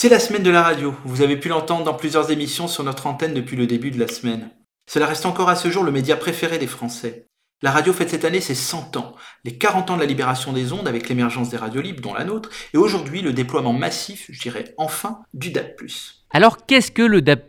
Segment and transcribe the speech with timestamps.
[0.00, 0.94] C'est la semaine de la radio.
[1.04, 4.06] Vous avez pu l'entendre dans plusieurs émissions sur notre antenne depuis le début de la
[4.06, 4.48] semaine.
[4.88, 7.26] Cela reste encore à ce jour le média préféré des Français.
[7.62, 10.72] La radio fête cette année ses 100 ans, les 40 ans de la libération des
[10.72, 14.40] ondes avec l'émergence des radios libres, dont la nôtre, et aujourd'hui le déploiement massif, je
[14.40, 15.74] dirais enfin, du DAB+.
[16.30, 17.42] Alors qu'est-ce que le DAB+?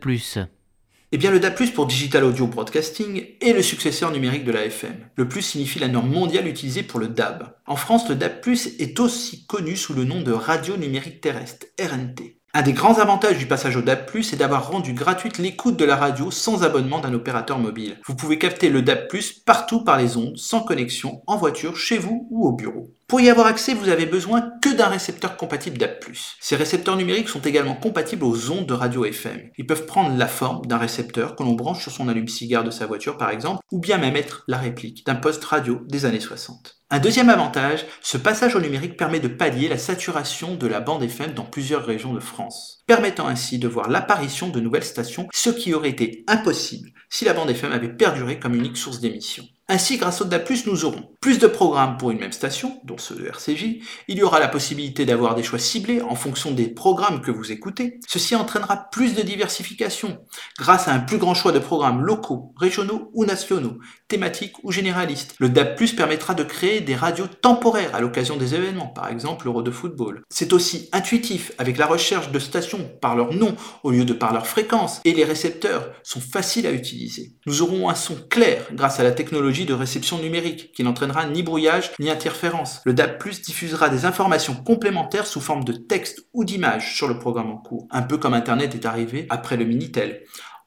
[1.12, 4.96] Eh bien, le DAB+, pour Digital Audio Broadcasting, est le successeur numérique de la FM.
[5.14, 7.54] Le plus signifie la norme mondiale utilisée pour le DAB.
[7.66, 8.40] En France, le DAB+,
[8.80, 12.39] est aussi connu sous le nom de radio numérique terrestre, RNT.
[12.52, 15.94] Un des grands avantages du passage au DAB+, est d'avoir rendu gratuite l'écoute de la
[15.94, 18.00] radio sans abonnement d'un opérateur mobile.
[18.04, 19.06] Vous pouvez capter le DAB+,
[19.46, 22.92] partout par les ondes, sans connexion, en voiture, chez vous ou au bureau.
[23.10, 25.96] Pour y avoir accès, vous avez besoin que d'un récepteur compatible DAB+.
[26.38, 29.50] Ces récepteurs numériques sont également compatibles aux ondes de radio FM.
[29.58, 32.86] Ils peuvent prendre la forme d'un récepteur que l'on branche sur son allume-cigare de sa
[32.86, 36.76] voiture par exemple, ou bien même être la réplique d'un poste radio des années 60.
[36.88, 41.02] Un deuxième avantage, ce passage au numérique permet de pallier la saturation de la bande
[41.02, 45.50] FM dans plusieurs régions de France, permettant ainsi de voir l'apparition de nouvelles stations, ce
[45.50, 49.44] qui aurait été impossible si la bande FM avait perduré comme unique source d'émission.
[49.72, 53.14] Ainsi, grâce au DAB+, nous aurons plus de programmes pour une même station, dont ceux
[53.14, 53.76] de RCJ.
[54.08, 57.52] Il y aura la possibilité d'avoir des choix ciblés en fonction des programmes que vous
[57.52, 58.00] écoutez.
[58.08, 60.18] Ceci entraînera plus de diversification,
[60.58, 65.36] grâce à un plus grand choix de programmes locaux, régionaux ou nationaux, thématiques ou généralistes.
[65.38, 69.62] Le DAB+, permettra de créer des radios temporaires à l'occasion des événements, par exemple l'Euro
[69.62, 70.22] de football.
[70.30, 74.32] C'est aussi intuitif, avec la recherche de stations par leur nom au lieu de par
[74.32, 77.34] leur fréquence, et les récepteurs sont faciles à utiliser.
[77.46, 81.42] Nous aurons un son clair grâce à la technologie de réception numérique, qui n'entraînera ni
[81.42, 82.80] brouillage ni interférence.
[82.84, 87.50] Le DAB+, diffusera des informations complémentaires sous forme de texte ou d'image sur le programme
[87.50, 90.22] en cours, un peu comme Internet est arrivé après le Minitel.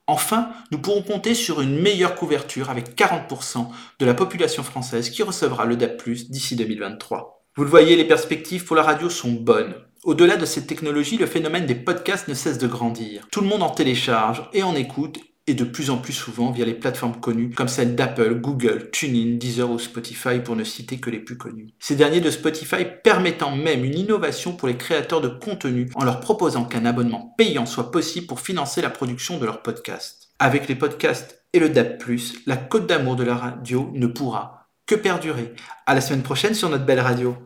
[0.05, 3.67] Enfin, nous pourrons compter sur une meilleure couverture avec 40%
[4.00, 5.97] de la population française qui recevra le DAB+,
[6.30, 7.45] d'ici 2023.
[7.55, 9.75] Vous le voyez, les perspectives pour la radio sont bonnes.
[10.03, 13.28] Au-delà de cette technologie, le phénomène des podcasts ne cesse de grandir.
[13.31, 16.66] Tout le monde en télécharge et en écoute et de plus en plus souvent via
[16.66, 21.09] les plateformes connues comme celles d'Apple, Google, TuneIn, Deezer ou Spotify pour ne citer que
[21.09, 21.73] les plus connues.
[21.79, 26.19] Ces derniers de Spotify permettant même une innovation pour les créateurs de contenu en leur
[26.19, 30.29] proposant qu'un abonnement payant soit possible pour financer la production de leurs podcasts.
[30.40, 31.97] Avec les podcasts et le DAB+,
[32.46, 35.53] la côte d'amour de la radio ne pourra que perdurer.
[35.85, 37.38] À la semaine prochaine sur notre belle radio.